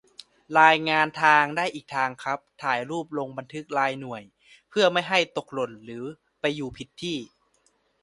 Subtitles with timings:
[0.59, 4.21] รายงานทาง ได้อีกทางครับ ถ่ายรูป ลงบันทึกรายหน่วย
[4.93, 6.03] ไม่ให้คะแนนตกหล่นหรือ
[6.41, 7.17] ไปอยู่ผิดที่